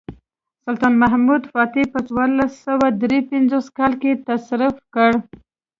[0.65, 5.11] سلطان محمد فاتح په څوارلس سوه درې پنځوس کال کې تصرف کړ.